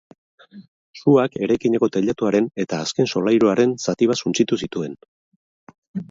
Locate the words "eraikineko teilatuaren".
1.47-2.47